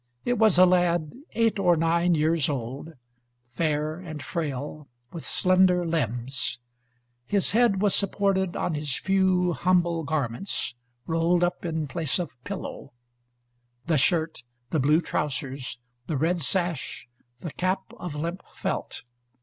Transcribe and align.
It 0.25 0.39
was 0.39 0.57
a 0.57 0.65
lad, 0.65 1.11
eight 1.33 1.59
or 1.59 1.75
nine 1.75 2.15
years 2.15 2.49
old, 2.49 2.91
fair 3.45 3.99
and 3.99 4.23
frail, 4.23 4.87
with 5.11 5.23
slender 5.23 5.85
limbs. 5.85 6.57
His 7.27 7.51
head 7.51 7.83
was 7.83 7.93
supported 7.93 8.55
on 8.55 8.73
his 8.73 8.97
few 8.97 9.53
humble 9.53 10.03
garments, 10.03 10.73
rolled 11.05 11.43
up 11.43 11.63
in 11.65 11.87
place 11.87 12.17
of 12.17 12.31
pillow, 12.43 12.93
the 13.85 13.99
shirt, 13.99 14.41
the 14.71 14.79
blue 14.79 15.01
trousers, 15.01 15.77
the 16.07 16.17
red 16.17 16.39
sash, 16.39 17.07
the 17.41 17.51
cap 17.51 17.83
of 17.95 18.15
limp 18.15 18.41
felt. 18.55 19.03